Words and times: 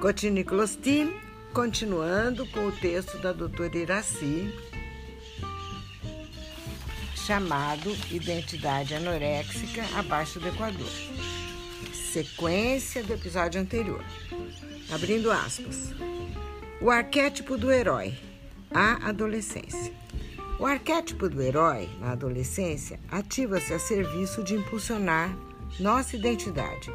Cotinicolas 0.00 0.76
Team, 0.76 1.12
continuando 1.52 2.46
com 2.46 2.68
o 2.68 2.72
texto 2.72 3.18
da 3.18 3.34
doutora 3.34 3.76
Iraci, 3.76 4.50
chamado 7.14 7.94
Identidade 8.10 8.94
Anoréxica 8.94 9.84
Abaixo 9.94 10.40
do 10.40 10.48
Equador. 10.48 10.90
Sequência 11.92 13.04
do 13.04 13.12
episódio 13.12 13.60
anterior. 13.60 14.02
Abrindo 14.90 15.30
aspas. 15.30 15.92
O 16.80 16.90
arquétipo 16.90 17.58
do 17.58 17.70
herói, 17.70 18.14
a 18.70 19.10
adolescência. 19.10 19.92
O 20.58 20.64
arquétipo 20.64 21.28
do 21.28 21.42
herói, 21.42 21.90
na 22.00 22.12
adolescência, 22.12 22.98
ativa-se 23.10 23.74
a 23.74 23.78
serviço 23.78 24.42
de 24.42 24.54
impulsionar 24.54 25.30
nossa 25.78 26.16
identidade 26.16 26.90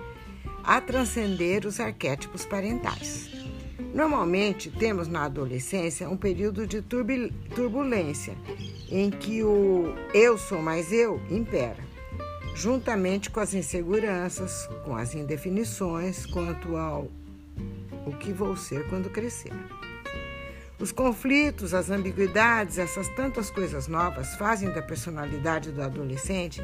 a 0.65 0.81
transcender 0.81 1.65
os 1.65 1.79
arquétipos 1.79 2.45
parentais. 2.45 3.29
Normalmente, 3.93 4.69
temos 4.69 5.07
na 5.07 5.23
adolescência 5.23 6.09
um 6.09 6.17
período 6.17 6.67
de 6.67 6.81
turbulência 6.81 8.35
em 8.89 9.09
que 9.09 9.43
o 9.43 9.93
eu 10.13 10.37
sou 10.37 10.61
mais 10.61 10.91
eu 10.91 11.21
impera, 11.29 11.83
juntamente 12.55 13.29
com 13.29 13.39
as 13.39 13.53
inseguranças, 13.53 14.67
com 14.83 14.95
as 14.95 15.15
indefinições 15.15 16.25
quanto 16.25 16.75
ao 16.75 17.09
o 18.05 18.11
que 18.11 18.31
vou 18.31 18.55
ser 18.55 18.87
quando 18.89 19.09
crescer. 19.09 19.53
Os 20.77 20.91
conflitos, 20.91 21.73
as 21.73 21.89
ambiguidades, 21.89 22.77
essas 22.77 23.07
tantas 23.09 23.49
coisas 23.49 23.87
novas 23.87 24.35
fazem 24.35 24.69
da 24.71 24.81
personalidade 24.81 25.71
do 25.71 25.81
adolescente 25.81 26.61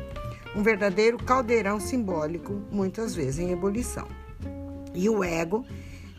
um 0.56 0.62
verdadeiro 0.62 1.18
caldeirão 1.18 1.80
simbólico, 1.80 2.62
muitas 2.72 3.16
vezes 3.16 3.40
em 3.40 3.52
ebulição. 3.52 4.08
E 4.94 5.10
o 5.10 5.24
ego, 5.24 5.66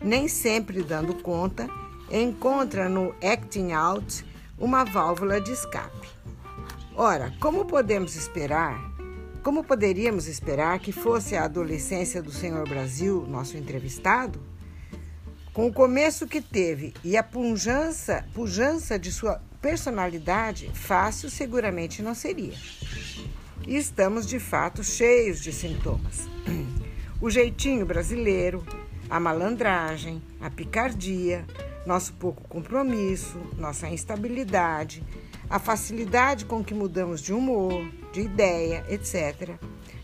nem 0.01 0.27
sempre 0.27 0.81
dando 0.83 1.15
conta, 1.15 1.67
encontra 2.11 2.89
no 2.89 3.13
acting 3.23 3.71
out 3.71 4.25
uma 4.57 4.83
válvula 4.83 5.39
de 5.39 5.51
escape. 5.51 6.09
Ora, 6.95 7.33
como 7.39 7.65
podemos 7.65 8.15
esperar? 8.15 8.91
Como 9.43 9.63
poderíamos 9.63 10.27
esperar 10.27 10.79
que 10.79 10.91
fosse 10.91 11.35
a 11.35 11.45
adolescência 11.45 12.21
do 12.21 12.31
senhor 12.31 12.67
Brasil, 12.67 13.25
nosso 13.27 13.57
entrevistado? 13.57 14.39
Com 15.53 15.67
o 15.67 15.73
começo 15.73 16.27
que 16.27 16.41
teve 16.41 16.93
e 17.03 17.17
a 17.17 17.21
pujança, 17.21 18.25
pujança 18.33 18.97
de 18.97 19.11
sua 19.11 19.41
personalidade, 19.61 20.71
fácil 20.73 21.29
seguramente 21.29 22.01
não 22.01 22.15
seria. 22.15 22.53
E 23.65 23.77
estamos 23.77 24.27
de 24.27 24.39
fato 24.39 24.83
cheios 24.83 25.39
de 25.39 25.53
sintomas. 25.53 26.27
O 27.21 27.29
jeitinho 27.29 27.85
brasileiro, 27.85 28.65
a 29.09 29.19
malandragem, 29.19 30.21
a 30.41 30.49
picardia, 30.49 31.45
nosso 31.85 32.13
pouco 32.13 32.45
compromisso, 32.49 33.39
nossa 33.57 33.87
instabilidade, 33.87 35.01
a 35.49 35.59
facilidade 35.59 36.43
com 36.43 36.61
que 36.61 36.73
mudamos 36.73 37.21
de 37.21 37.31
humor, 37.31 37.89
de 38.11 38.21
ideia, 38.21 38.85
etc., 38.89 39.51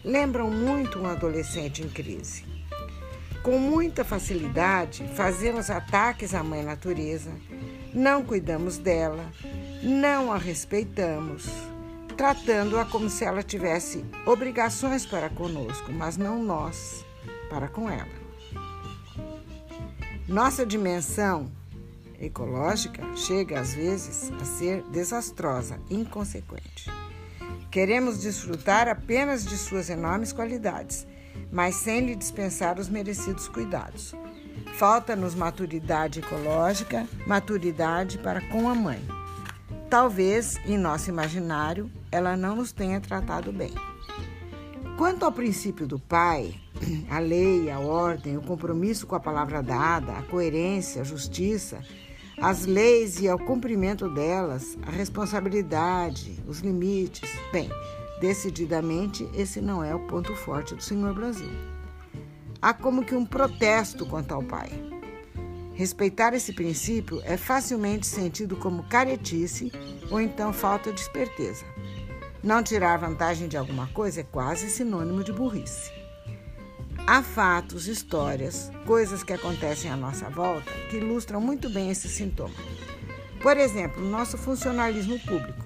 lembram 0.05 0.49
muito 0.49 0.97
um 0.97 1.05
adolescente 1.05 1.81
em 1.81 1.89
crise. 1.89 2.45
Com 3.43 3.57
muita 3.57 4.05
facilidade, 4.05 5.03
fazemos 5.15 5.69
ataques 5.69 6.33
à 6.33 6.41
mãe 6.41 6.63
natureza, 6.63 7.31
não 7.93 8.23
cuidamos 8.23 8.77
dela, 8.77 9.25
não 9.83 10.31
a 10.31 10.37
respeitamos, 10.37 11.49
tratando-a 12.19 12.83
como 12.83 13.09
se 13.09 13.23
ela 13.23 13.41
tivesse 13.41 14.03
obrigações 14.25 15.05
para 15.05 15.29
conosco, 15.29 15.89
mas 15.89 16.17
não 16.17 16.43
nós 16.43 17.05
para 17.49 17.69
com 17.69 17.89
ela. 17.89 18.19
Nossa 20.27 20.65
dimensão 20.65 21.49
ecológica 22.19 23.01
chega 23.15 23.61
às 23.61 23.73
vezes 23.73 24.29
a 24.33 24.43
ser 24.43 24.83
desastrosa, 24.89 25.79
inconsequente. 25.89 26.91
Queremos 27.71 28.19
desfrutar 28.19 28.89
apenas 28.89 29.45
de 29.45 29.55
suas 29.55 29.89
enormes 29.89 30.33
qualidades 30.33 31.07
mas 31.51 31.75
sem 31.75 32.05
lhe 32.05 32.15
dispensar 32.15 32.79
os 32.79 32.89
merecidos 32.89 33.47
cuidados. 33.47 34.13
Falta-nos 34.75 35.33
maturidade 35.35 36.19
ecológica, 36.19 37.07
maturidade 37.25 38.17
para 38.17 38.41
com 38.49 38.69
a 38.69 38.75
mãe. 38.75 39.18
Talvez, 39.89 40.59
em 40.65 40.77
nosso 40.77 41.09
imaginário, 41.09 41.89
ela 42.11 42.37
não 42.37 42.55
nos 42.55 42.71
tenha 42.71 43.01
tratado 43.01 43.51
bem. 43.51 43.73
Quanto 44.97 45.25
ao 45.25 45.31
princípio 45.31 45.87
do 45.87 45.97
pai, 45.97 46.53
a 47.09 47.19
lei, 47.19 47.71
a 47.71 47.79
ordem, 47.79 48.37
o 48.37 48.41
compromisso 48.41 49.07
com 49.07 49.15
a 49.15 49.19
palavra 49.19 49.63
dada, 49.63 50.13
a 50.13 50.23
coerência, 50.23 51.01
a 51.01 51.05
justiça, 51.05 51.81
as 52.41 52.65
leis 52.65 53.19
e 53.19 53.27
ao 53.27 53.39
cumprimento 53.39 54.07
delas, 54.09 54.77
a 54.85 54.91
responsabilidade, 54.91 56.41
os 56.47 56.59
limites, 56.59 57.29
bem, 57.51 57.69
Decididamente, 58.19 59.29
esse 59.33 59.61
não 59.61 59.81
é 59.81 59.95
o 59.95 60.05
ponto 60.07 60.35
forte 60.35 60.75
do 60.75 60.83
Senhor 60.83 61.13
Brasil. 61.13 61.49
Há 62.61 62.73
como 62.73 63.05
que 63.05 63.15
um 63.15 63.25
protesto 63.25 64.05
quanto 64.05 64.33
ao 64.33 64.43
Pai. 64.43 64.69
Respeitar 65.79 66.33
esse 66.33 66.51
princípio 66.51 67.21
é 67.23 67.37
facilmente 67.37 68.05
sentido 68.05 68.57
como 68.57 68.83
caretice 68.89 69.71
ou 70.11 70.19
então 70.19 70.51
falta 70.51 70.91
de 70.91 70.99
esperteza. 70.99 71.63
Não 72.43 72.61
tirar 72.61 72.97
vantagem 72.97 73.47
de 73.47 73.55
alguma 73.55 73.87
coisa 73.87 74.19
é 74.19 74.23
quase 74.25 74.69
sinônimo 74.69 75.23
de 75.23 75.31
burrice. 75.31 75.89
Há 77.07 77.23
fatos, 77.23 77.87
histórias, 77.87 78.69
coisas 78.85 79.23
que 79.23 79.31
acontecem 79.31 79.89
à 79.89 79.95
nossa 79.95 80.29
volta 80.29 80.69
que 80.89 80.97
ilustram 80.97 81.39
muito 81.39 81.69
bem 81.69 81.89
esse 81.89 82.09
sintoma. 82.09 82.55
Por 83.41 83.55
exemplo, 83.55 84.03
nosso 84.03 84.37
funcionalismo 84.37 85.17
público. 85.21 85.65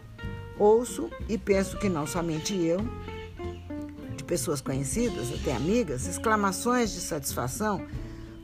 Ouço 0.60 1.10
e 1.28 1.40
penso 1.40 1.80
que 1.80 1.90
não 1.90 2.06
somente 2.06 2.56
eu, 2.56 2.78
de 4.16 4.24
pessoas 4.24 4.62
conhecidas, 4.62 5.34
até 5.34 5.56
amigas, 5.56 6.06
exclamações 6.06 6.94
de 6.94 7.00
satisfação 7.00 7.84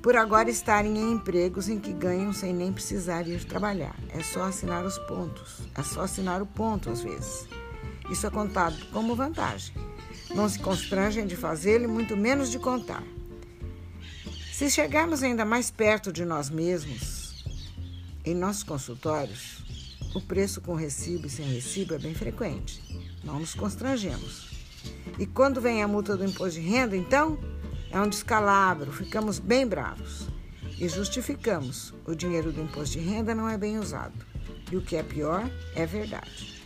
por 0.01 0.15
agora 0.15 0.49
estarem 0.49 0.97
em 0.97 1.11
empregos 1.11 1.67
em 1.67 1.79
que 1.79 1.91
ganham 1.91 2.31
sem 2.31 2.53
nem 2.53 2.71
precisar 2.71 3.27
ir 3.27 3.43
trabalhar. 3.43 3.95
É 4.09 4.23
só 4.23 4.43
assinar 4.43 4.85
os 4.85 4.97
pontos, 4.99 5.61
é 5.75 5.83
só 5.83 6.01
assinar 6.01 6.41
o 6.41 6.45
ponto 6.45 6.89
às 6.89 7.01
vezes. 7.01 7.47
Isso 8.09 8.25
é 8.25 8.29
contado 8.29 8.77
como 8.91 9.15
vantagem. 9.15 9.75
Não 10.33 10.47
se 10.47 10.59
constrangem 10.59 11.27
de 11.27 11.35
fazê-lo 11.35 11.83
e 11.83 11.87
muito 11.87 12.15
menos 12.15 12.49
de 12.49 12.59
contar. 12.59 13.03
Se 14.53 14.69
chegarmos 14.69 15.23
ainda 15.23 15.45
mais 15.45 15.71
perto 15.71 16.11
de 16.11 16.25
nós 16.25 16.49
mesmos, 16.49 17.45
em 18.25 18.35
nossos 18.35 18.63
consultórios, 18.63 19.63
o 20.13 20.21
preço 20.21 20.61
com 20.61 20.75
recibo 20.75 21.27
e 21.27 21.29
sem 21.29 21.45
recibo 21.45 21.93
é 21.93 21.99
bem 21.99 22.13
frequente. 22.13 22.81
Não 23.23 23.39
nos 23.39 23.53
constrangemos. 23.53 24.49
E 25.17 25.25
quando 25.25 25.61
vem 25.61 25.83
a 25.83 25.87
multa 25.87 26.15
do 26.15 26.25
imposto 26.25 26.59
de 26.59 26.67
renda, 26.67 26.95
então, 26.95 27.37
é 27.91 27.99
um 27.99 28.07
descalabro, 28.07 28.91
ficamos 28.91 29.39
bem 29.39 29.67
bravos. 29.67 30.27
E 30.79 30.87
justificamos: 30.87 31.93
o 32.05 32.15
dinheiro 32.15 32.51
do 32.51 32.61
imposto 32.61 32.97
de 32.97 33.03
renda 33.03 33.35
não 33.35 33.49
é 33.49 33.57
bem 33.57 33.77
usado. 33.77 34.13
E 34.71 34.77
o 34.77 34.81
que 34.81 34.95
é 34.95 35.03
pior, 35.03 35.49
é 35.75 35.85
verdade. 35.85 36.59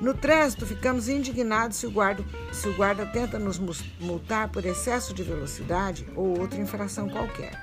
No 0.00 0.14
trânsito, 0.14 0.64
ficamos 0.64 1.08
indignados 1.08 1.76
se 1.76 1.86
o, 1.86 1.90
guarda, 1.90 2.24
se 2.52 2.68
o 2.68 2.74
guarda 2.74 3.04
tenta 3.04 3.38
nos 3.38 3.58
multar 4.00 4.48
por 4.48 4.64
excesso 4.64 5.12
de 5.12 5.22
velocidade 5.22 6.06
ou 6.14 6.38
outra 6.38 6.60
infração 6.60 7.08
qualquer. 7.08 7.60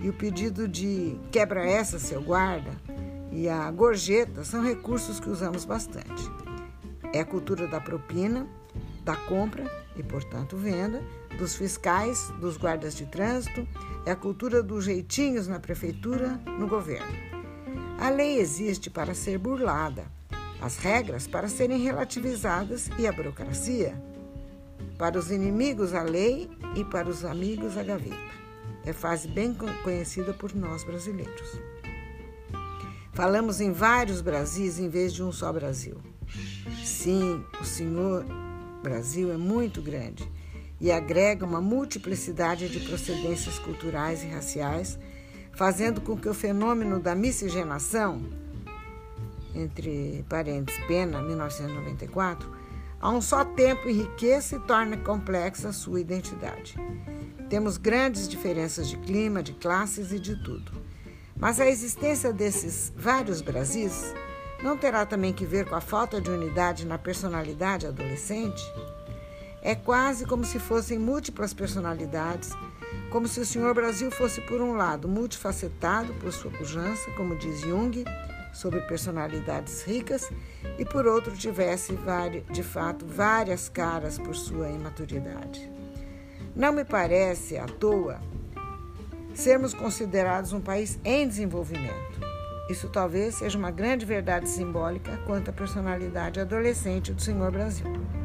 E 0.00 0.08
o 0.08 0.12
pedido 0.12 0.68
de 0.68 1.18
quebra 1.30 1.64
essa, 1.64 1.98
seu 1.98 2.20
guarda, 2.20 2.70
e 3.30 3.48
a 3.48 3.70
gorjeta 3.70 4.44
são 4.44 4.62
recursos 4.62 5.20
que 5.20 5.30
usamos 5.30 5.64
bastante. 5.64 6.30
É 7.12 7.20
a 7.20 7.24
cultura 7.24 7.66
da 7.68 7.80
propina, 7.80 8.46
da 9.04 9.14
compra 9.14 9.64
e, 9.96 10.02
portanto, 10.02 10.56
venda, 10.56 11.02
dos 11.38 11.54
fiscais, 11.54 12.30
dos 12.40 12.56
guardas 12.56 12.94
de 12.94 13.06
trânsito, 13.06 13.66
é 14.04 14.10
a 14.10 14.16
cultura 14.16 14.62
dos 14.62 14.84
jeitinhos 14.84 15.46
na 15.46 15.60
prefeitura, 15.60 16.40
no 16.58 16.66
governo. 16.66 17.14
A 17.98 18.10
lei 18.10 18.38
existe 18.38 18.90
para 18.90 19.14
ser 19.14 19.38
burlada, 19.38 20.04
as 20.60 20.76
regras 20.78 21.26
para 21.26 21.48
serem 21.48 21.78
relativizadas 21.78 22.90
e 22.98 23.06
a 23.06 23.12
burocracia 23.12 23.94
para 24.98 25.18
os 25.18 25.30
inimigos 25.30 25.94
a 25.94 26.02
lei 26.02 26.50
e 26.74 26.84
para 26.84 27.08
os 27.08 27.24
amigos 27.24 27.76
a 27.76 27.82
gaveta. 27.82 28.16
É 28.84 28.92
fase 28.92 29.28
bem 29.28 29.54
conhecida 29.82 30.32
por 30.32 30.54
nós 30.54 30.84
brasileiros. 30.84 31.60
Falamos 33.12 33.60
em 33.60 33.72
vários 33.72 34.20
Brasis 34.20 34.78
em 34.78 34.88
vez 34.88 35.12
de 35.12 35.22
um 35.22 35.32
só 35.32 35.52
Brasil. 35.52 36.00
Sim, 36.84 37.44
o 37.60 37.64
Senhor 37.64 38.24
Brasil 38.82 39.32
é 39.32 39.36
muito 39.36 39.82
grande 39.82 40.30
e 40.80 40.92
agrega 40.92 41.44
uma 41.44 41.60
multiplicidade 41.60 42.68
de 42.68 42.80
procedências 42.80 43.58
culturais 43.58 44.22
e 44.22 44.26
raciais, 44.26 44.98
fazendo 45.52 46.00
com 46.00 46.16
que 46.16 46.28
o 46.28 46.34
fenômeno 46.34 47.00
da 47.00 47.14
miscigenação, 47.14 48.22
entre 49.54 50.24
parênteses, 50.28 50.78
pena 50.86 51.22
1994, 51.22 52.50
a 53.00 53.10
um 53.10 53.20
só 53.20 53.44
tempo 53.44 53.88
enriquece 53.88 54.56
e 54.56 54.60
torna 54.60 54.96
complexa 54.96 55.68
a 55.68 55.72
sua 55.72 56.00
identidade. 56.00 56.76
Temos 57.48 57.76
grandes 57.76 58.28
diferenças 58.28 58.88
de 58.88 58.96
clima, 58.98 59.42
de 59.42 59.52
classes 59.52 60.12
e 60.12 60.18
de 60.18 60.36
tudo. 60.42 60.72
Mas 61.38 61.60
a 61.60 61.66
existência 61.66 62.32
desses 62.32 62.92
vários 62.96 63.40
Brasis 63.40 64.14
não 64.62 64.76
terá 64.76 65.04
também 65.04 65.32
que 65.32 65.44
ver 65.44 65.66
com 65.66 65.74
a 65.74 65.80
falta 65.80 66.20
de 66.20 66.30
unidade 66.30 66.86
na 66.86 66.98
personalidade 66.98 67.86
adolescente? 67.86 68.62
É 69.66 69.74
quase 69.74 70.24
como 70.24 70.44
se 70.44 70.60
fossem 70.60 70.96
múltiplas 70.96 71.52
personalidades, 71.52 72.50
como 73.10 73.26
se 73.26 73.40
o 73.40 73.44
Senhor 73.44 73.74
Brasil 73.74 74.12
fosse, 74.12 74.40
por 74.42 74.60
um 74.60 74.76
lado, 74.76 75.08
multifacetado 75.08 76.14
por 76.20 76.32
sua 76.32 76.52
pujança, 76.52 77.10
como 77.16 77.34
diz 77.34 77.62
Jung, 77.62 78.04
sobre 78.52 78.80
personalidades 78.82 79.82
ricas, 79.82 80.30
e 80.78 80.84
por 80.84 81.04
outro, 81.04 81.36
tivesse, 81.36 81.98
de 82.52 82.62
fato, 82.62 83.04
várias 83.04 83.68
caras 83.68 84.20
por 84.20 84.36
sua 84.36 84.70
imaturidade. 84.70 85.68
Não 86.54 86.72
me 86.72 86.84
parece 86.84 87.58
à 87.58 87.66
toa 87.66 88.20
sermos 89.34 89.74
considerados 89.74 90.52
um 90.52 90.60
país 90.60 90.96
em 91.04 91.26
desenvolvimento. 91.26 92.20
Isso 92.70 92.88
talvez 92.88 93.34
seja 93.34 93.58
uma 93.58 93.72
grande 93.72 94.06
verdade 94.06 94.48
simbólica 94.48 95.20
quanto 95.26 95.50
à 95.50 95.52
personalidade 95.52 96.38
adolescente 96.38 97.12
do 97.12 97.20
Senhor 97.20 97.50
Brasil. 97.50 98.15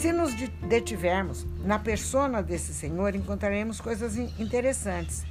Se 0.00 0.12
nos 0.12 0.32
detivermos 0.66 1.46
na 1.62 1.78
persona 1.78 2.42
desse 2.42 2.72
senhor, 2.72 3.14
encontraremos 3.14 3.82
coisas 3.82 4.16
interessantes. 4.16 5.26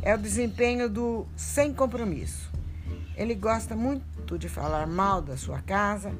É 0.00 0.14
o 0.14 0.18
desempenho 0.18 0.88
do 0.88 1.26
sem 1.36 1.74
compromisso. 1.74 2.50
Ele 3.18 3.34
gosta 3.34 3.76
muito 3.76 4.38
de 4.38 4.48
falar 4.48 4.86
mal 4.86 5.20
da 5.20 5.36
sua 5.36 5.60
casa, 5.60 6.10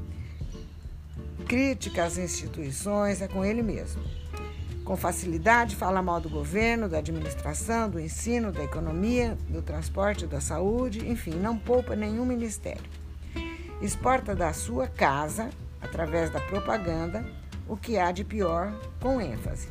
crítica 1.48 2.04
às 2.04 2.18
instituições, 2.18 3.22
é 3.22 3.26
com 3.26 3.42
ele 3.42 3.62
mesmo. 3.62 4.02
Com 4.84 4.98
facilidade, 4.98 5.74
fala 5.74 6.02
mal 6.02 6.20
do 6.20 6.28
governo, 6.28 6.90
da 6.90 6.98
administração, 6.98 7.88
do 7.88 7.98
ensino, 7.98 8.52
da 8.52 8.62
economia, 8.62 9.34
do 9.48 9.62
transporte, 9.62 10.26
da 10.26 10.42
saúde, 10.42 11.08
enfim, 11.08 11.36
não 11.36 11.56
poupa 11.56 11.96
nenhum 11.96 12.26
ministério. 12.26 12.84
Exporta 13.80 14.34
da 14.34 14.52
sua 14.52 14.86
casa, 14.88 15.48
através 15.80 16.30
da 16.30 16.40
propaganda, 16.40 17.24
o 17.68 17.76
que 17.76 17.98
há 17.98 18.12
de 18.12 18.24
pior, 18.24 18.72
com 19.00 19.20
ênfase. 19.20 19.68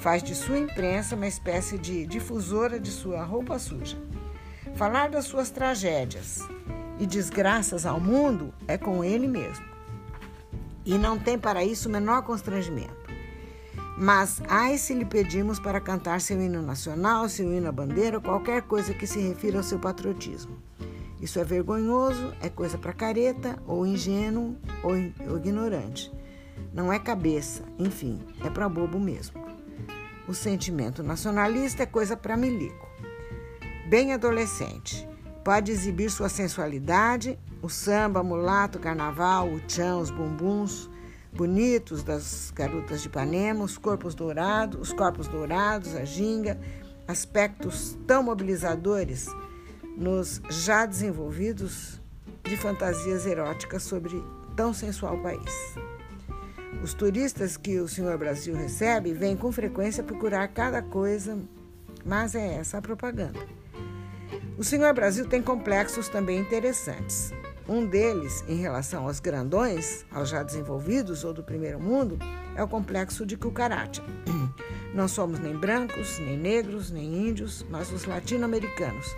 Faz 0.00 0.22
de 0.22 0.34
sua 0.34 0.58
imprensa 0.58 1.16
uma 1.16 1.26
espécie 1.26 1.78
de 1.78 2.06
difusora 2.06 2.78
de 2.78 2.90
sua 2.90 3.22
roupa 3.22 3.58
suja. 3.58 3.96
Falar 4.74 5.08
das 5.08 5.24
suas 5.24 5.50
tragédias 5.50 6.40
e 6.98 7.06
desgraças 7.06 7.86
ao 7.86 7.98
mundo 7.98 8.52
é 8.68 8.76
com 8.76 9.02
ele 9.02 9.26
mesmo. 9.26 9.64
E 10.84 10.96
não 10.98 11.18
tem 11.18 11.38
para 11.38 11.64
isso 11.64 11.88
o 11.88 11.92
menor 11.92 12.22
constrangimento. 12.22 13.06
Mas 13.98 14.42
ai 14.48 14.76
se 14.76 14.92
lhe 14.92 15.06
pedimos 15.06 15.58
para 15.58 15.80
cantar 15.80 16.20
seu 16.20 16.40
hino 16.40 16.60
nacional, 16.60 17.28
seu 17.28 17.50
hino 17.50 17.68
à 17.68 17.72
bandeira, 17.72 18.20
qualquer 18.20 18.62
coisa 18.62 18.92
que 18.92 19.06
se 19.06 19.18
refira 19.18 19.56
ao 19.56 19.64
seu 19.64 19.78
patriotismo. 19.78 20.56
Isso 21.20 21.38
é 21.38 21.44
vergonhoso, 21.44 22.34
é 22.42 22.50
coisa 22.50 22.76
para 22.76 22.92
careta, 22.92 23.56
ou 23.66 23.86
ingênuo, 23.86 24.54
ou, 24.82 24.96
ignorante. 25.38 26.12
Não 26.76 26.92
é 26.92 26.98
cabeça, 26.98 27.62
enfim, 27.78 28.20
é 28.44 28.50
para 28.50 28.68
bobo 28.68 29.00
mesmo. 29.00 29.42
O 30.28 30.34
sentimento 30.34 31.02
nacionalista 31.02 31.84
é 31.84 31.86
coisa 31.86 32.14
para 32.14 32.36
milico. 32.36 32.86
Bem 33.88 34.12
adolescente, 34.12 35.08
pode 35.42 35.72
exibir 35.72 36.10
sua 36.10 36.28
sensualidade, 36.28 37.38
o 37.62 37.70
samba, 37.70 38.22
mulato, 38.22 38.78
carnaval, 38.78 39.50
o 39.50 39.60
tchan, 39.60 39.96
os 39.96 40.10
bumbuns, 40.10 40.90
bonitos 41.32 42.02
das 42.02 42.52
garotas 42.54 43.00
de 43.00 43.08
Ipanema, 43.08 43.64
os 43.64 43.78
corpos 43.78 44.14
dourados, 44.14 44.78
os 44.78 44.92
corpos 44.92 45.26
dourados, 45.28 45.94
a 45.94 46.04
ginga, 46.04 46.60
aspectos 47.08 47.96
tão 48.06 48.22
mobilizadores 48.22 49.28
nos 49.96 50.42
já 50.50 50.84
desenvolvidos 50.84 51.98
de 52.44 52.54
fantasias 52.54 53.24
eróticas 53.24 53.82
sobre 53.82 54.22
tão 54.54 54.74
sensual 54.74 55.16
país. 55.22 55.95
Os 56.82 56.94
turistas 56.94 57.56
que 57.56 57.78
o 57.78 57.88
Senhor 57.88 58.16
Brasil 58.18 58.54
recebe 58.54 59.12
vêm 59.12 59.36
com 59.36 59.50
frequência 59.50 60.02
procurar 60.02 60.48
cada 60.48 60.82
coisa, 60.82 61.38
mas 62.04 62.34
é 62.34 62.54
essa 62.54 62.78
a 62.78 62.82
propaganda. 62.82 63.40
O 64.58 64.64
Senhor 64.64 64.92
Brasil 64.94 65.26
tem 65.26 65.42
complexos 65.42 66.08
também 66.08 66.38
interessantes. 66.38 67.32
Um 67.68 67.84
deles, 67.84 68.44
em 68.46 68.56
relação 68.56 69.06
aos 69.06 69.18
grandões, 69.18 70.04
aos 70.10 70.28
já 70.28 70.42
desenvolvidos 70.42 71.24
ou 71.24 71.32
do 71.32 71.42
primeiro 71.42 71.80
mundo, 71.80 72.18
é 72.54 72.62
o 72.62 72.68
complexo 72.68 73.26
de 73.26 73.36
cucaracha. 73.36 74.02
Não 74.94 75.08
somos 75.08 75.40
nem 75.40 75.56
brancos, 75.56 76.18
nem 76.20 76.38
negros, 76.38 76.90
nem 76.90 77.28
índios, 77.28 77.66
mas 77.68 77.92
os 77.92 78.04
latino-americanos. 78.04 79.14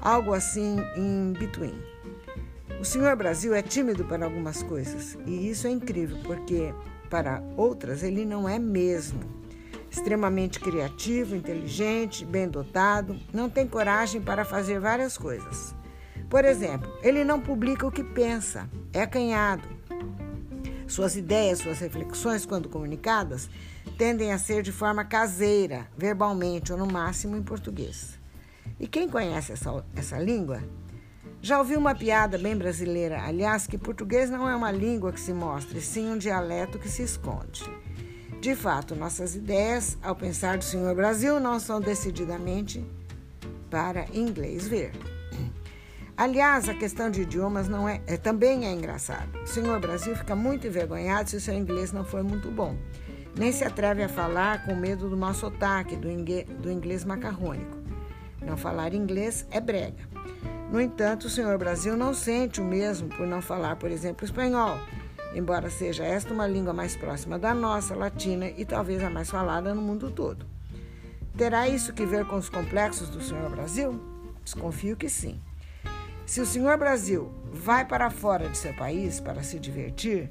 Algo 0.00 0.34
assim 0.34 0.76
em 0.96 1.32
between. 1.32 1.93
O 2.84 2.86
senhor 2.86 3.16
Brasil 3.16 3.54
é 3.54 3.62
tímido 3.62 4.04
para 4.04 4.26
algumas 4.26 4.62
coisas, 4.62 5.16
e 5.24 5.48
isso 5.48 5.66
é 5.66 5.70
incrível, 5.70 6.18
porque 6.22 6.74
para 7.08 7.42
outras 7.56 8.02
ele 8.02 8.26
não 8.26 8.46
é 8.46 8.58
mesmo. 8.58 9.20
Extremamente 9.90 10.60
criativo, 10.60 11.34
inteligente, 11.34 12.26
bem 12.26 12.46
dotado, 12.46 13.18
não 13.32 13.48
tem 13.48 13.66
coragem 13.66 14.20
para 14.20 14.44
fazer 14.44 14.80
várias 14.80 15.16
coisas. 15.16 15.74
Por 16.28 16.44
exemplo, 16.44 16.92
ele 17.02 17.24
não 17.24 17.40
publica 17.40 17.86
o 17.86 17.90
que 17.90 18.04
pensa, 18.04 18.68
é 18.92 19.00
acanhado. 19.00 19.66
Suas 20.86 21.16
ideias, 21.16 21.60
suas 21.60 21.78
reflexões, 21.78 22.44
quando 22.44 22.68
comunicadas, 22.68 23.48
tendem 23.96 24.30
a 24.30 24.36
ser 24.36 24.62
de 24.62 24.72
forma 24.72 25.06
caseira, 25.06 25.88
verbalmente 25.96 26.70
ou 26.70 26.78
no 26.78 26.86
máximo 26.86 27.34
em 27.34 27.42
português. 27.42 28.20
E 28.78 28.86
quem 28.86 29.08
conhece 29.08 29.52
essa, 29.52 29.82
essa 29.96 30.18
língua 30.18 30.62
já 31.44 31.58
ouviu 31.58 31.78
uma 31.78 31.94
piada 31.94 32.38
bem 32.38 32.56
brasileira, 32.56 33.22
aliás, 33.22 33.66
que 33.66 33.76
português 33.76 34.30
não 34.30 34.48
é 34.48 34.56
uma 34.56 34.70
língua 34.70 35.12
que 35.12 35.20
se 35.20 35.30
mostra, 35.30 35.76
e 35.76 35.82
sim 35.82 36.10
um 36.10 36.16
dialeto 36.16 36.78
que 36.78 36.88
se 36.88 37.02
esconde. 37.02 37.70
De 38.40 38.54
fato, 38.54 38.96
nossas 38.96 39.36
ideias, 39.36 39.98
ao 40.02 40.16
pensar 40.16 40.56
do 40.56 40.64
Senhor 40.64 40.94
Brasil, 40.94 41.38
não 41.38 41.60
são 41.60 41.82
decididamente 41.82 42.82
para 43.68 44.06
inglês 44.14 44.66
ver. 44.66 44.92
Aliás, 46.16 46.66
a 46.66 46.72
questão 46.72 47.10
de 47.10 47.20
idiomas 47.20 47.68
não 47.68 47.86
é, 47.86 48.00
é 48.06 48.16
também 48.16 48.64
é 48.64 48.72
engraçada. 48.72 49.38
O 49.42 49.46
senhor 49.46 49.78
Brasil 49.80 50.16
fica 50.16 50.34
muito 50.34 50.66
envergonhado 50.66 51.28
se 51.28 51.36
o 51.36 51.40
seu 51.40 51.52
inglês 51.52 51.92
não 51.92 52.06
for 52.06 52.24
muito 52.24 52.50
bom. 52.50 52.74
Nem 53.36 53.52
se 53.52 53.64
atreve 53.64 54.02
a 54.02 54.08
falar 54.08 54.64
com 54.64 54.74
medo 54.74 55.10
do 55.10 55.16
mau 55.16 55.34
sotaque, 55.34 55.94
do 55.94 56.10
inglês, 56.10 56.46
do 56.48 56.70
inglês 56.70 57.04
macarrônico. 57.04 57.76
Não 58.40 58.56
falar 58.56 58.94
inglês 58.94 59.46
é 59.50 59.60
brega. 59.60 60.14
No 60.74 60.80
entanto, 60.80 61.28
o 61.28 61.30
senhor 61.30 61.56
Brasil 61.56 61.96
não 61.96 62.12
sente 62.12 62.60
o 62.60 62.64
mesmo 62.64 63.08
por 63.08 63.28
não 63.28 63.40
falar, 63.40 63.76
por 63.76 63.92
exemplo, 63.92 64.24
espanhol, 64.24 64.76
embora 65.32 65.70
seja 65.70 66.02
esta 66.02 66.34
uma 66.34 66.48
língua 66.48 66.72
mais 66.72 66.96
próxima 66.96 67.38
da 67.38 67.54
nossa, 67.54 67.94
latina, 67.94 68.48
e 68.48 68.64
talvez 68.64 69.00
a 69.00 69.08
mais 69.08 69.30
falada 69.30 69.72
no 69.72 69.80
mundo 69.80 70.10
todo. 70.10 70.44
Terá 71.38 71.68
isso 71.68 71.92
que 71.92 72.04
ver 72.04 72.26
com 72.26 72.34
os 72.34 72.48
complexos 72.48 73.08
do 73.08 73.22
senhor 73.22 73.48
Brasil? 73.50 74.00
Desconfio 74.42 74.96
que 74.96 75.08
sim. 75.08 75.40
Se 76.26 76.40
o 76.40 76.46
senhor 76.46 76.76
Brasil 76.76 77.32
vai 77.52 77.84
para 77.84 78.10
fora 78.10 78.48
de 78.48 78.58
seu 78.58 78.74
país 78.74 79.20
para 79.20 79.44
se 79.44 79.60
divertir, 79.60 80.28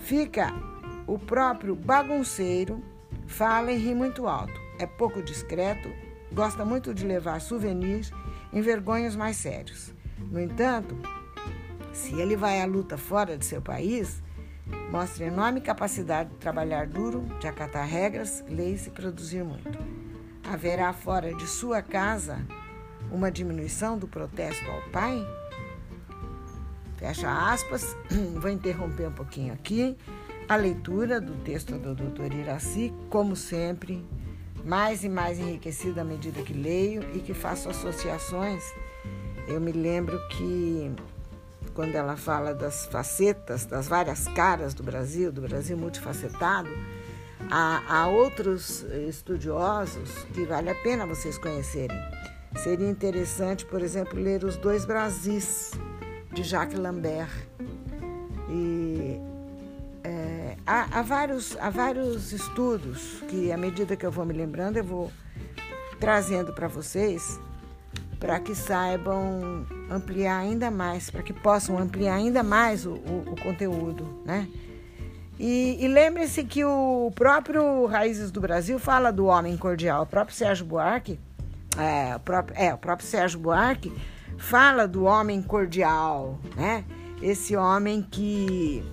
fica 0.00 0.50
o 1.06 1.18
próprio 1.18 1.74
bagunceiro, 1.74 2.82
fala 3.26 3.70
e 3.70 3.76
ri 3.76 3.94
muito 3.94 4.26
alto, 4.26 4.58
é 4.78 4.86
pouco 4.86 5.22
discreto, 5.22 5.90
gosta 6.32 6.64
muito 6.64 6.94
de 6.94 7.06
levar 7.06 7.38
souvenirs 7.42 8.10
em 8.54 8.62
vergonhos 8.62 9.16
mais 9.16 9.36
sérios. 9.36 9.92
No 10.30 10.40
entanto, 10.40 10.96
se 11.92 12.18
ele 12.18 12.36
vai 12.36 12.62
à 12.62 12.64
luta 12.64 12.96
fora 12.96 13.36
de 13.36 13.44
seu 13.44 13.60
país, 13.60 14.22
mostra 14.90 15.26
enorme 15.26 15.60
capacidade 15.60 16.30
de 16.30 16.36
trabalhar 16.36 16.86
duro, 16.86 17.26
de 17.40 17.46
acatar 17.46 17.86
regras, 17.86 18.42
leis 18.48 18.86
e 18.86 18.90
produzir 18.90 19.44
muito. 19.44 19.78
Haverá 20.44 20.92
fora 20.92 21.34
de 21.34 21.46
sua 21.46 21.82
casa 21.82 22.46
uma 23.10 23.30
diminuição 23.30 23.98
do 23.98 24.08
protesto 24.08 24.70
ao 24.70 24.80
pai? 24.90 25.26
Fecha 26.96 27.30
aspas, 27.52 27.96
vou 28.40 28.50
interromper 28.50 29.08
um 29.08 29.12
pouquinho 29.12 29.52
aqui 29.52 29.96
a 30.48 30.56
leitura 30.56 31.20
do 31.20 31.34
texto 31.42 31.78
do 31.78 31.94
Dr. 31.94 32.34
Iraci, 32.34 32.92
como 33.08 33.34
sempre, 33.34 34.04
mais 34.64 35.04
e 35.04 35.08
mais 35.08 35.38
enriquecida 35.38 36.00
à 36.00 36.04
medida 36.04 36.42
que 36.42 36.52
leio 36.52 37.02
e 37.14 37.20
que 37.20 37.34
faço 37.34 37.68
associações. 37.68 38.64
Eu 39.46 39.60
me 39.60 39.72
lembro 39.72 40.18
que 40.28 40.90
quando 41.74 41.94
ela 41.94 42.16
fala 42.16 42.54
das 42.54 42.86
facetas, 42.86 43.66
das 43.66 43.88
várias 43.88 44.26
caras 44.28 44.72
do 44.72 44.82
Brasil, 44.82 45.30
do 45.30 45.42
Brasil 45.42 45.76
multifacetado, 45.76 46.70
há, 47.50 47.82
há 47.86 48.06
outros 48.08 48.82
estudiosos 49.08 50.24
que 50.32 50.44
vale 50.44 50.70
a 50.70 50.74
pena 50.76 51.06
vocês 51.06 51.36
conhecerem. 51.36 51.98
Seria 52.56 52.88
interessante, 52.88 53.66
por 53.66 53.82
exemplo, 53.82 54.18
ler 54.18 54.44
Os 54.44 54.56
Dois 54.56 54.84
Brasis, 54.84 55.72
de 56.32 56.42
Jacques 56.42 56.78
Lambert. 56.78 57.53
Há, 60.66 60.98
há, 60.98 61.02
vários, 61.02 61.56
há 61.58 61.70
vários 61.70 62.32
estudos 62.32 63.22
que, 63.28 63.52
à 63.52 63.56
medida 63.56 63.96
que 63.96 64.04
eu 64.04 64.10
vou 64.10 64.24
me 64.24 64.32
lembrando, 64.32 64.76
eu 64.76 64.84
vou 64.84 65.12
trazendo 66.00 66.52
para 66.52 66.68
vocês 66.68 67.40
para 68.18 68.40
que 68.40 68.54
saibam 68.54 69.66
ampliar 69.90 70.38
ainda 70.38 70.70
mais, 70.70 71.10
para 71.10 71.22
que 71.22 71.32
possam 71.32 71.78
ampliar 71.78 72.14
ainda 72.14 72.42
mais 72.42 72.86
o, 72.86 72.92
o, 72.92 73.32
o 73.32 73.40
conteúdo, 73.42 74.22
né? 74.24 74.48
E, 75.38 75.76
e 75.84 75.88
lembre-se 75.88 76.44
que 76.44 76.64
o 76.64 77.12
próprio 77.14 77.86
Raízes 77.86 78.30
do 78.30 78.40
Brasil 78.40 78.78
fala 78.78 79.12
do 79.12 79.26
homem 79.26 79.56
cordial. 79.56 80.04
O 80.04 80.06
próprio 80.06 80.34
Sérgio 80.34 80.64
Buarque, 80.64 81.18
é, 81.76 82.16
o 82.16 82.20
próprio, 82.20 82.56
é, 82.58 82.72
o 82.72 82.78
próprio 82.78 83.06
Sérgio 83.06 83.40
Buarque 83.40 83.92
fala 84.38 84.86
do 84.86 85.04
homem 85.04 85.42
cordial, 85.42 86.38
né? 86.56 86.84
Esse 87.20 87.56
homem 87.56 88.00
que, 88.02 88.84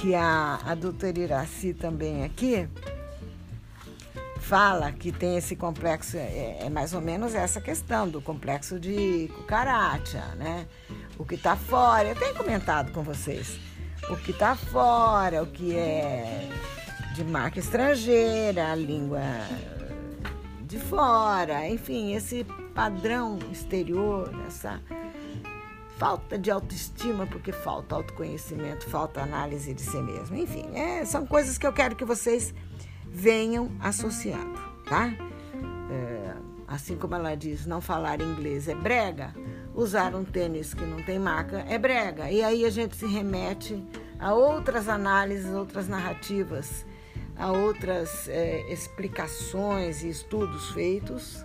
que 0.00 0.14
a, 0.14 0.58
a 0.64 0.74
doutora 0.74 1.18
Iraci 1.18 1.74
também 1.74 2.24
aqui 2.24 2.66
fala 4.38 4.90
que 4.90 5.12
tem 5.12 5.36
esse 5.36 5.54
complexo, 5.54 6.16
é, 6.16 6.56
é 6.62 6.70
mais 6.70 6.94
ou 6.94 7.02
menos 7.02 7.34
essa 7.34 7.60
questão 7.60 8.08
do 8.08 8.18
complexo 8.22 8.80
de 8.80 9.30
cucaracha, 9.36 10.24
né? 10.36 10.66
O 11.18 11.24
que 11.26 11.34
está 11.34 11.54
fora, 11.54 12.08
eu 12.08 12.16
tenho 12.16 12.34
comentado 12.34 12.92
com 12.92 13.02
vocês 13.02 13.60
o 14.08 14.16
que 14.16 14.30
está 14.30 14.56
fora, 14.56 15.42
o 15.42 15.46
que 15.46 15.76
é 15.76 16.48
de 17.14 17.22
marca 17.22 17.58
estrangeira, 17.58 18.72
a 18.72 18.74
língua 18.74 19.20
de 20.62 20.78
fora, 20.78 21.68
enfim, 21.68 22.14
esse 22.14 22.46
padrão 22.74 23.38
exterior, 23.52 24.32
essa 24.46 24.80
falta 26.00 26.38
de 26.38 26.50
autoestima, 26.50 27.26
porque 27.26 27.52
falta 27.52 27.94
autoconhecimento, 27.94 28.88
falta 28.88 29.20
análise 29.20 29.74
de 29.74 29.82
si 29.82 29.98
mesmo. 29.98 30.34
Enfim, 30.34 30.64
é, 30.74 31.04
são 31.04 31.26
coisas 31.26 31.58
que 31.58 31.66
eu 31.66 31.74
quero 31.74 31.94
que 31.94 32.06
vocês 32.06 32.54
venham 33.04 33.70
associando, 33.78 34.58
tá? 34.88 35.12
É, 35.90 36.34
assim 36.66 36.96
como 36.96 37.16
ela 37.16 37.34
diz, 37.34 37.66
não 37.66 37.82
falar 37.82 38.22
inglês 38.22 38.66
é 38.66 38.74
brega, 38.74 39.34
usar 39.74 40.14
um 40.14 40.24
tênis 40.24 40.72
que 40.72 40.86
não 40.86 41.02
tem 41.02 41.18
marca 41.18 41.66
é 41.68 41.76
brega. 41.76 42.30
E 42.30 42.42
aí 42.42 42.64
a 42.64 42.70
gente 42.70 42.96
se 42.96 43.06
remete 43.06 43.84
a 44.18 44.32
outras 44.32 44.88
análises, 44.88 45.52
outras 45.52 45.86
narrativas, 45.86 46.86
a 47.36 47.52
outras 47.52 48.26
é, 48.26 48.72
explicações 48.72 50.02
e 50.02 50.08
estudos 50.08 50.70
feitos. 50.70 51.44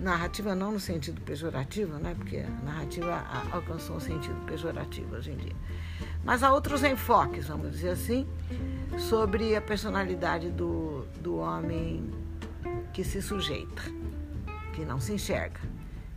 Narrativa 0.00 0.54
não 0.54 0.72
no 0.72 0.80
sentido 0.80 1.20
pejorativo, 1.20 1.98
né? 1.98 2.14
porque 2.16 2.38
a 2.38 2.64
narrativa 2.64 3.24
alcançou 3.50 3.96
um 3.96 4.00
sentido 4.00 4.44
pejorativo 4.46 5.16
hoje 5.16 5.30
em 5.30 5.36
dia. 5.36 5.56
Mas 6.24 6.42
há 6.42 6.52
outros 6.52 6.82
enfoques, 6.82 7.48
vamos 7.48 7.72
dizer 7.72 7.90
assim, 7.90 8.26
sobre 8.98 9.54
a 9.54 9.60
personalidade 9.60 10.50
do, 10.50 11.06
do 11.20 11.36
homem 11.36 12.10
que 12.92 13.04
se 13.04 13.20
sujeita, 13.20 13.82
que 14.72 14.84
não 14.84 15.00
se 15.00 15.12
enxerga, 15.12 15.60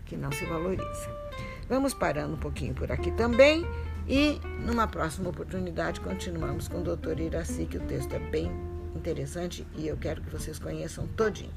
que 0.06 0.16
não 0.16 0.32
se 0.32 0.46
valoriza. 0.46 1.18
Vamos 1.70 1.94
parando 1.94 2.36
um 2.36 2.40
pouquinho 2.40 2.74
por 2.74 2.92
aqui 2.92 3.12
também 3.12 3.66
e 4.08 4.40
numa 4.66 4.88
próxima 4.88 5.30
oportunidade 5.30 6.00
continuamos 6.00 6.68
com 6.68 6.80
o 6.80 6.84
doutor 6.84 7.20
Iraci, 7.20 7.66
que 7.66 7.78
o 7.78 7.82
texto 7.82 8.14
é 8.14 8.20
bem 8.20 8.50
interessante 8.96 9.68
e 9.76 9.88
eu 9.88 9.98
quero 9.98 10.22
que 10.22 10.30
vocês 10.30 10.58
conheçam 10.58 11.08
todinho. 11.08 11.52